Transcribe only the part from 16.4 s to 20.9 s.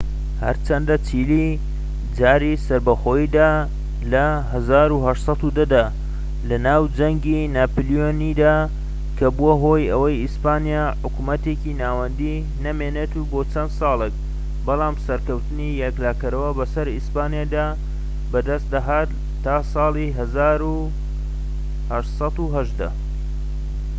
بەسەر ئیسپانیادا بەدەستنەهات تا ساڵی ١٨١٨